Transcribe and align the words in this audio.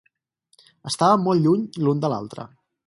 Estàvem 0.93 1.23
molt 1.27 1.47
lluny 1.47 1.69
l'un 1.85 2.05
de 2.07 2.13
l'altre. 2.15 2.51